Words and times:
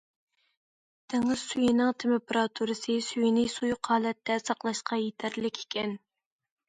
دېڭىز 1.13 1.43
سۈيىنىڭ 1.49 1.91
تېمپېراتۇرىسى 2.03 2.97
سۈيىنى 3.09 3.45
سۇيۇق 3.57 3.93
ھالەتتە 3.93 4.39
ساقلاشقا 4.49 5.01
يېتەرلىك 5.05 5.61
ئىكەن. 5.63 5.95